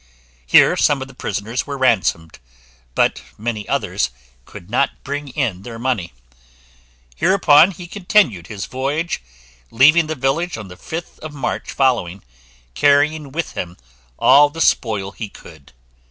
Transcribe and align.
Here 0.47 0.75
some 0.75 0.99
of 1.03 1.07
the 1.07 1.13
prisoners 1.13 1.67
were 1.67 1.77
ransomed, 1.77 2.39
but 2.95 3.21
many 3.37 3.69
others 3.69 4.09
could 4.45 4.67
not 4.67 5.03
bring 5.03 5.27
in 5.27 5.61
their 5.61 5.77
money. 5.77 6.11
Hereupon 7.17 7.69
he 7.69 7.85
continued 7.85 8.47
his 8.47 8.65
voyage, 8.65 9.21
leaving 9.69 10.07
the 10.07 10.15
village 10.15 10.57
on 10.57 10.69
the 10.69 10.75
5th 10.75 11.19
of 11.19 11.35
March 11.35 11.71
following, 11.71 12.23
carrying 12.73 13.31
with 13.31 13.51
him 13.51 13.77
all 14.17 14.49
the 14.49 14.59
spoil 14.59 15.11
he 15.11 15.29
could. 15.29 15.71